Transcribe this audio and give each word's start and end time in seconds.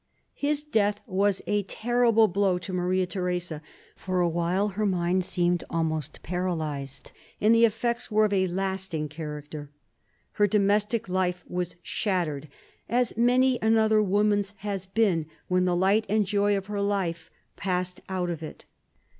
His 0.33 0.63
death 0.63 0.99
was 1.05 1.43
a 1.45 1.61
terrible 1.61 2.27
blow 2.27 2.57
to 2.57 2.73
Maria 2.73 3.05
Theresa. 3.05 3.61
For 3.95 4.19
a 4.19 4.27
while 4.27 4.69
her 4.69 4.85
mind 4.87 5.23
seemed 5.23 5.63
almost 5.69 6.23
paralysed, 6.23 7.11
and 7.39 7.53
the 7.53 7.65
effects 7.65 8.09
were 8.09 8.25
of 8.25 8.33
a 8.33 8.47
lasting 8.47 9.09
character. 9.09 9.69
Her 10.31 10.47
domestic 10.47 11.07
life 11.07 11.43
was 11.47 11.75
shattered, 11.83 12.49
as 12.89 13.15
many 13.15 13.59
another 13.61 14.01
woman's 14.01 14.55
has 14.65 14.87
been, 14.87 15.27
when 15.47 15.65
the 15.65 15.75
light 15.75 16.05
and 16.09 16.25
joy 16.25 16.57
of 16.57 16.65
her 16.65 16.81
life 16.81 17.29
passed 17.55 18.01
out 18.09 18.31
of 18.31 18.41
it. 18.41 18.65